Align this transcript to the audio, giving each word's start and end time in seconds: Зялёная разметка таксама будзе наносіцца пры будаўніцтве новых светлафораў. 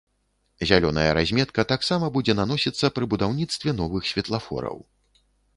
Зялёная 0.69 1.11
разметка 1.17 1.65
таксама 1.73 2.09
будзе 2.17 2.37
наносіцца 2.41 2.93
пры 2.97 3.05
будаўніцтве 3.15 3.77
новых 3.83 4.11
светлафораў. 4.15 4.77